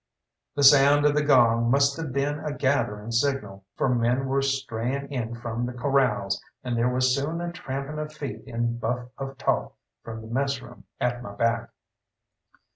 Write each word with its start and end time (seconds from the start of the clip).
The 0.55 0.63
sound 0.63 1.05
of 1.05 1.13
the 1.13 1.21
gong 1.21 1.69
must 1.69 1.95
have 1.97 2.11
been 2.11 2.39
a 2.39 2.53
gathering 2.55 3.11
signal, 3.11 3.65
for 3.77 3.87
men 3.87 4.25
were 4.25 4.41
straying 4.41 5.11
in 5.11 5.35
from 5.35 5.67
the 5.67 5.73
corrals, 5.73 6.41
and 6.63 6.75
there 6.75 6.89
was 6.91 7.13
soon 7.13 7.39
a 7.39 7.51
tramping 7.51 7.99
of 7.99 8.11
feet 8.11 8.43
and 8.47 8.81
buff 8.81 9.09
of 9.19 9.37
talk 9.37 9.75
from 10.03 10.21
the 10.21 10.27
messroom 10.33 10.85
at 10.99 11.21
my 11.21 11.35
back. 11.35 11.69